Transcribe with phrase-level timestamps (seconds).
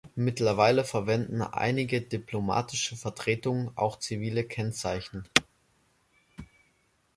[0.15, 5.25] Mittlerweile verwenden einige diplomatische Vertretungen auch zivile Kennzeichen.